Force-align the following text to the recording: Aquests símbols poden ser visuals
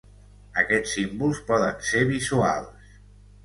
Aquests 0.61 0.95
símbols 0.95 1.43
poden 1.51 1.79
ser 1.93 2.05
visuals 2.15 2.93